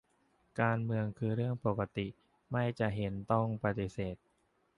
[0.59, 2.07] การเมืองคือเรื่องปกติ
[2.51, 4.15] ไม่จะเห็นต้องปฏิเสธ